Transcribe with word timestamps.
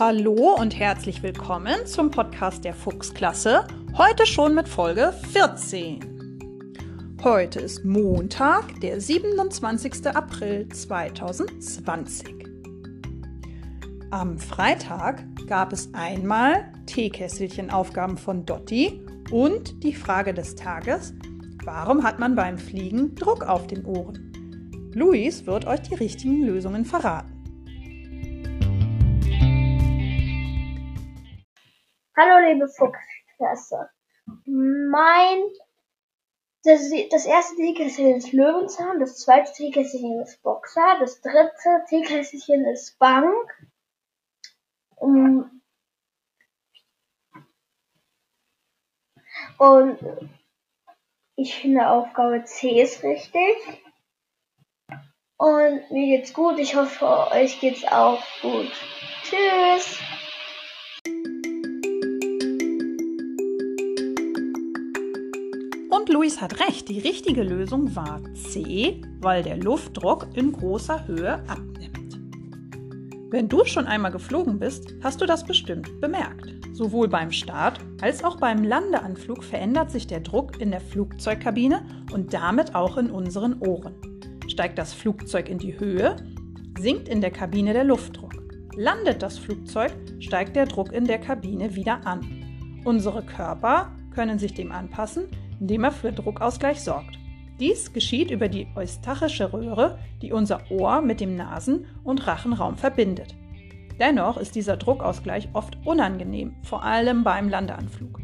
Hallo 0.00 0.56
und 0.58 0.78
herzlich 0.78 1.22
willkommen 1.22 1.84
zum 1.84 2.10
Podcast 2.10 2.64
der 2.64 2.72
Fuchsklasse. 2.72 3.66
Heute 3.98 4.24
schon 4.24 4.54
mit 4.54 4.66
Folge 4.66 5.12
14. 5.32 7.18
Heute 7.22 7.60
ist 7.60 7.84
Montag, 7.84 8.80
der 8.80 8.98
27. 8.98 10.06
April 10.06 10.66
2020. 10.70 12.34
Am 14.10 14.38
Freitag 14.38 15.22
gab 15.46 15.74
es 15.74 15.92
einmal 15.92 16.72
Teekesselchen-Aufgaben 16.86 18.16
von 18.16 18.46
Dotti 18.46 19.02
und 19.30 19.84
die 19.84 19.92
Frage 19.92 20.32
des 20.32 20.54
Tages, 20.54 21.12
warum 21.62 22.04
hat 22.04 22.18
man 22.18 22.34
beim 22.34 22.56
Fliegen 22.56 23.14
Druck 23.16 23.46
auf 23.46 23.66
den 23.66 23.84
Ohren? 23.84 24.32
Luis 24.94 25.44
wird 25.44 25.66
euch 25.66 25.82
die 25.82 25.94
richtigen 25.96 26.46
Lösungen 26.46 26.86
verraten. 26.86 27.29
Liebe 32.46 32.68
Fuchsklasse. 32.68 33.90
Mein 34.44 35.42
das, 36.62 36.90
das 37.10 37.24
erste 37.24 37.56
Teekesselchen 37.56 38.16
ist 38.16 38.32
Löwenzahn, 38.32 39.00
das 39.00 39.18
zweite 39.18 39.52
Teekesselchen 39.52 40.20
ist 40.20 40.42
Boxer, 40.42 40.98
das 41.00 41.20
dritte 41.22 41.84
Teekesselchen 41.88 42.66
ist 42.66 42.98
Bank. 42.98 43.50
Und 49.56 49.98
ich 51.36 51.54
finde 51.54 51.88
Aufgabe 51.88 52.44
C 52.44 52.82
ist 52.82 53.02
richtig. 53.02 53.56
Und 55.38 55.90
mir 55.90 56.18
geht's 56.18 56.34
gut. 56.34 56.58
Ich 56.58 56.76
hoffe, 56.76 57.30
euch 57.30 57.60
geht's 57.60 57.86
auch 57.86 58.22
gut. 58.42 58.70
Tschüss. 59.22 59.98
Und 65.90 66.08
Luis 66.08 66.40
hat 66.40 66.60
recht, 66.60 66.88
die 66.88 67.00
richtige 67.00 67.42
Lösung 67.42 67.96
war 67.96 68.22
C, 68.34 69.02
weil 69.20 69.42
der 69.42 69.56
Luftdruck 69.56 70.28
in 70.34 70.52
großer 70.52 71.08
Höhe 71.08 71.42
abnimmt. 71.48 72.20
Wenn 73.30 73.48
du 73.48 73.64
schon 73.64 73.86
einmal 73.86 74.12
geflogen 74.12 74.60
bist, 74.60 74.94
hast 75.02 75.20
du 75.20 75.26
das 75.26 75.44
bestimmt 75.44 76.00
bemerkt. 76.00 76.48
Sowohl 76.72 77.08
beim 77.08 77.32
Start 77.32 77.80
als 78.00 78.22
auch 78.22 78.36
beim 78.36 78.62
Landeanflug 78.62 79.42
verändert 79.42 79.90
sich 79.90 80.06
der 80.06 80.20
Druck 80.20 80.60
in 80.60 80.70
der 80.70 80.80
Flugzeugkabine 80.80 81.82
und 82.12 82.32
damit 82.32 82.76
auch 82.76 82.96
in 82.96 83.10
unseren 83.10 83.60
Ohren. 83.60 83.94
Steigt 84.46 84.78
das 84.78 84.94
Flugzeug 84.94 85.48
in 85.48 85.58
die 85.58 85.78
Höhe, 85.78 86.14
sinkt 86.78 87.08
in 87.08 87.20
der 87.20 87.32
Kabine 87.32 87.72
der 87.72 87.84
Luftdruck. 87.84 88.34
Landet 88.76 89.22
das 89.22 89.38
Flugzeug, 89.38 89.92
steigt 90.20 90.54
der 90.54 90.66
Druck 90.66 90.92
in 90.92 91.04
der 91.04 91.18
Kabine 91.18 91.74
wieder 91.74 92.06
an. 92.06 92.80
Unsere 92.84 93.24
Körper 93.24 93.92
können 94.14 94.38
sich 94.38 94.54
dem 94.54 94.70
anpassen, 94.70 95.24
indem 95.60 95.84
er 95.84 95.92
für 95.92 96.12
Druckausgleich 96.12 96.80
sorgt. 96.80 97.18
Dies 97.60 97.92
geschieht 97.92 98.30
über 98.30 98.48
die 98.48 98.66
eustachische 98.74 99.52
Röhre, 99.52 99.98
die 100.22 100.32
unser 100.32 100.70
Ohr 100.70 101.02
mit 101.02 101.20
dem 101.20 101.36
Nasen- 101.36 101.84
und 102.02 102.26
Rachenraum 102.26 102.76
verbindet. 102.76 103.36
Dennoch 104.00 104.38
ist 104.38 104.54
dieser 104.54 104.78
Druckausgleich 104.78 105.50
oft 105.52 105.76
unangenehm, 105.84 106.54
vor 106.62 106.82
allem 106.82 107.22
beim 107.22 107.50
Landeanflug. 107.50 108.18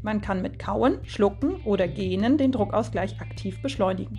Man 0.00 0.22
kann 0.22 0.40
mit 0.40 0.58
Kauen, 0.58 1.04
Schlucken 1.04 1.56
oder 1.64 1.86
Gähnen 1.86 2.38
den 2.38 2.50
Druckausgleich 2.50 3.20
aktiv 3.20 3.60
beschleunigen. 3.60 4.18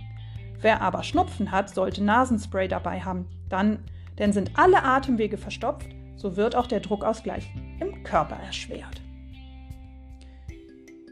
Wer 0.60 0.82
aber 0.82 1.02
Schnupfen 1.02 1.50
hat, 1.50 1.74
sollte 1.74 2.04
Nasenspray 2.04 2.68
dabei 2.68 3.00
haben, 3.00 3.26
dann, 3.48 3.80
denn 4.18 4.32
sind 4.32 4.52
alle 4.54 4.84
Atemwege 4.84 5.36
verstopft, 5.36 5.88
so 6.14 6.36
wird 6.36 6.54
auch 6.54 6.66
der 6.68 6.80
Druckausgleich 6.80 7.50
im 7.80 8.04
Körper 8.04 8.36
erschwert. 8.36 9.02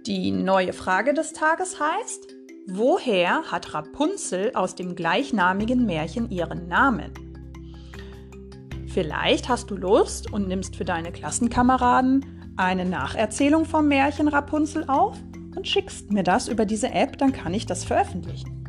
Die 0.08 0.30
neue 0.30 0.72
Frage 0.72 1.12
des 1.12 1.34
Tages 1.34 1.78
heißt, 1.78 2.34
woher 2.66 3.42
hat 3.42 3.74
Rapunzel 3.74 4.52
aus 4.54 4.74
dem 4.74 4.94
gleichnamigen 4.94 5.84
Märchen 5.84 6.30
ihren 6.30 6.66
Namen? 6.66 7.12
Vielleicht 8.86 9.50
hast 9.50 9.70
du 9.70 9.76
Lust 9.76 10.32
und 10.32 10.48
nimmst 10.48 10.76
für 10.76 10.86
deine 10.86 11.12
Klassenkameraden 11.12 12.54
eine 12.56 12.86
Nacherzählung 12.86 13.66
vom 13.66 13.88
Märchen 13.88 14.28
Rapunzel 14.28 14.88
auf 14.88 15.18
und 15.54 15.68
schickst 15.68 16.10
mir 16.10 16.22
das 16.22 16.48
über 16.48 16.64
diese 16.64 16.90
App, 16.90 17.18
dann 17.18 17.34
kann 17.34 17.52
ich 17.52 17.66
das 17.66 17.84
veröffentlichen. 17.84 18.64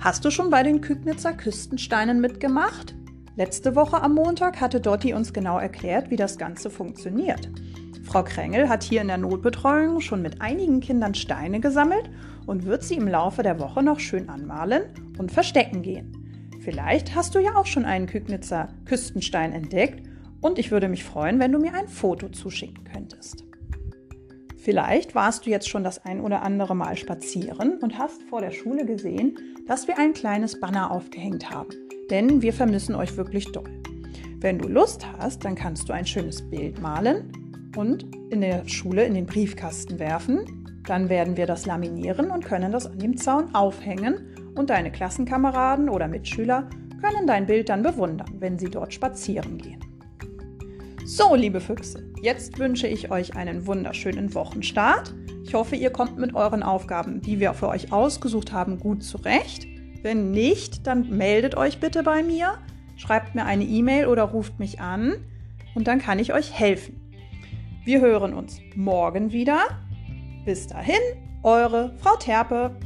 Hast 0.00 0.24
du 0.24 0.32
schon 0.32 0.50
bei 0.50 0.64
den 0.64 0.80
Kügnitzer 0.80 1.32
Küstensteinen 1.32 2.20
mitgemacht? 2.20 2.96
Letzte 3.36 3.76
Woche 3.76 4.02
am 4.02 4.14
Montag 4.14 4.60
hatte 4.60 4.80
Dotti 4.80 5.14
uns 5.14 5.32
genau 5.32 5.60
erklärt, 5.60 6.10
wie 6.10 6.16
das 6.16 6.38
Ganze 6.38 6.70
funktioniert. 6.70 7.48
Frau 8.12 8.24
Krängel 8.24 8.68
hat 8.68 8.82
hier 8.82 9.00
in 9.00 9.08
der 9.08 9.16
Notbetreuung 9.16 10.00
schon 10.02 10.20
mit 10.20 10.42
einigen 10.42 10.80
Kindern 10.80 11.14
Steine 11.14 11.60
gesammelt 11.60 12.10
und 12.44 12.66
wird 12.66 12.82
sie 12.82 12.96
im 12.96 13.08
Laufe 13.08 13.42
der 13.42 13.58
Woche 13.58 13.82
noch 13.82 14.00
schön 14.00 14.28
anmalen 14.28 14.82
und 15.16 15.32
verstecken 15.32 15.80
gehen. 15.80 16.52
Vielleicht 16.60 17.14
hast 17.14 17.34
du 17.34 17.38
ja 17.38 17.54
auch 17.56 17.64
schon 17.64 17.86
einen 17.86 18.04
Kügnitzer 18.04 18.68
Küstenstein 18.84 19.54
entdeckt 19.54 20.06
und 20.42 20.58
ich 20.58 20.70
würde 20.70 20.90
mich 20.90 21.04
freuen, 21.04 21.40
wenn 21.40 21.52
du 21.52 21.58
mir 21.58 21.72
ein 21.72 21.88
Foto 21.88 22.28
zuschicken 22.28 22.84
könntest. 22.84 23.44
Vielleicht 24.58 25.14
warst 25.14 25.46
du 25.46 25.50
jetzt 25.50 25.70
schon 25.70 25.82
das 25.82 26.04
ein 26.04 26.20
oder 26.20 26.42
andere 26.42 26.76
Mal 26.76 26.98
spazieren 26.98 27.78
und 27.78 27.98
hast 27.98 28.22
vor 28.24 28.42
der 28.42 28.50
Schule 28.50 28.84
gesehen, 28.84 29.38
dass 29.66 29.88
wir 29.88 29.98
ein 29.98 30.12
kleines 30.12 30.60
Banner 30.60 30.90
aufgehängt 30.90 31.50
haben, 31.50 31.70
denn 32.10 32.42
wir 32.42 32.52
vermissen 32.52 32.94
euch 32.94 33.16
wirklich 33.16 33.50
doll. 33.52 33.80
Wenn 34.36 34.58
du 34.58 34.68
Lust 34.68 35.06
hast, 35.16 35.46
dann 35.46 35.54
kannst 35.54 35.88
du 35.88 35.94
ein 35.94 36.04
schönes 36.04 36.42
Bild 36.42 36.78
malen 36.82 37.41
und 37.76 38.06
in 38.30 38.40
der 38.40 38.66
Schule 38.68 39.04
in 39.04 39.14
den 39.14 39.26
Briefkasten 39.26 39.98
werfen. 39.98 40.82
Dann 40.86 41.08
werden 41.08 41.36
wir 41.36 41.46
das 41.46 41.66
laminieren 41.66 42.30
und 42.30 42.44
können 42.44 42.72
das 42.72 42.86
an 42.86 42.98
dem 42.98 43.16
Zaun 43.16 43.54
aufhängen 43.54 44.34
und 44.54 44.70
deine 44.70 44.90
Klassenkameraden 44.90 45.88
oder 45.88 46.08
Mitschüler 46.08 46.68
können 47.00 47.26
dein 47.26 47.46
Bild 47.46 47.68
dann 47.68 47.82
bewundern, 47.82 48.30
wenn 48.38 48.58
sie 48.58 48.70
dort 48.70 48.94
spazieren 48.94 49.58
gehen. 49.58 49.80
So, 51.04 51.34
liebe 51.34 51.60
Füchse, 51.60 52.12
jetzt 52.22 52.58
wünsche 52.58 52.86
ich 52.86 53.10
euch 53.10 53.34
einen 53.36 53.66
wunderschönen 53.66 54.34
Wochenstart. 54.34 55.12
Ich 55.44 55.54
hoffe, 55.54 55.74
ihr 55.74 55.90
kommt 55.90 56.16
mit 56.16 56.34
euren 56.34 56.62
Aufgaben, 56.62 57.20
die 57.20 57.40
wir 57.40 57.54
für 57.54 57.68
euch 57.68 57.92
ausgesucht 57.92 58.52
haben, 58.52 58.78
gut 58.78 59.02
zurecht. 59.02 59.66
Wenn 60.02 60.30
nicht, 60.30 60.86
dann 60.86 61.10
meldet 61.10 61.56
euch 61.56 61.80
bitte 61.80 62.04
bei 62.04 62.22
mir, 62.22 62.54
schreibt 62.96 63.34
mir 63.34 63.44
eine 63.44 63.64
E-Mail 63.64 64.06
oder 64.06 64.22
ruft 64.22 64.60
mich 64.60 64.80
an 64.80 65.14
und 65.74 65.88
dann 65.88 65.98
kann 65.98 66.20
ich 66.20 66.32
euch 66.32 66.52
helfen. 66.52 67.01
Wir 67.84 68.00
hören 68.00 68.32
uns 68.32 68.60
morgen 68.76 69.32
wieder. 69.32 69.66
Bis 70.44 70.68
dahin, 70.68 71.00
eure 71.42 71.92
Frau 71.98 72.14
Terpe. 72.14 72.76